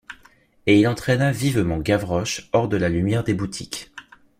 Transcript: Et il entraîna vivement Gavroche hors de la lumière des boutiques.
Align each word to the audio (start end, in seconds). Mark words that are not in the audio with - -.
Et 0.65 0.79
il 0.79 0.87
entraîna 0.87 1.31
vivement 1.31 1.77
Gavroche 1.77 2.49
hors 2.53 2.67
de 2.67 2.75
la 2.75 2.89
lumière 2.89 3.23
des 3.23 3.35
boutiques. 3.35 3.91